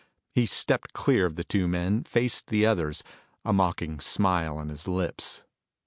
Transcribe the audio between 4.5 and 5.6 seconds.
on his lips.